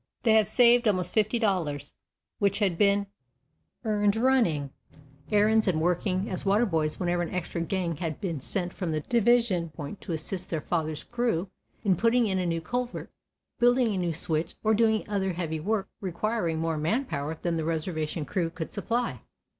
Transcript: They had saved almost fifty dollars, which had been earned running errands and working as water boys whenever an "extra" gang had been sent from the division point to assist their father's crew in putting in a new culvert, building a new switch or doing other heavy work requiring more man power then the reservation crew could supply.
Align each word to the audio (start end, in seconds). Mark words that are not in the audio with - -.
They 0.23 0.33
had 0.33 0.47
saved 0.47 0.87
almost 0.87 1.13
fifty 1.13 1.37
dollars, 1.37 1.93
which 2.39 2.57
had 2.57 2.75
been 2.75 3.05
earned 3.85 4.15
running 4.15 4.71
errands 5.31 5.67
and 5.67 5.79
working 5.79 6.27
as 6.27 6.43
water 6.43 6.65
boys 6.65 6.99
whenever 6.99 7.21
an 7.21 7.29
"extra" 7.31 7.61
gang 7.61 7.97
had 7.97 8.19
been 8.19 8.39
sent 8.39 8.73
from 8.73 8.89
the 8.89 9.01
division 9.01 9.69
point 9.69 10.01
to 10.01 10.11
assist 10.13 10.49
their 10.49 10.59
father's 10.59 11.03
crew 11.03 11.51
in 11.83 11.95
putting 11.95 12.25
in 12.25 12.39
a 12.39 12.47
new 12.47 12.61
culvert, 12.61 13.11
building 13.59 13.93
a 13.93 13.97
new 13.99 14.11
switch 14.11 14.55
or 14.63 14.73
doing 14.73 15.07
other 15.07 15.33
heavy 15.33 15.59
work 15.59 15.87
requiring 15.99 16.57
more 16.57 16.79
man 16.79 17.05
power 17.05 17.37
then 17.39 17.57
the 17.57 17.63
reservation 17.63 18.25
crew 18.25 18.49
could 18.49 18.71
supply. 18.71 19.21